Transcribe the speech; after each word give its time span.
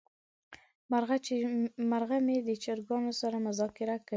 مرغه 1.89 2.17
مې 2.25 2.37
د 2.47 2.49
چرګانو 2.63 3.11
سره 3.21 3.37
مذاکره 3.47 3.95
کوي. 3.99 4.09